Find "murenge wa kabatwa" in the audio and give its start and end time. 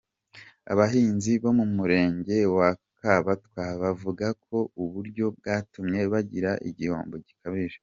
1.75-3.63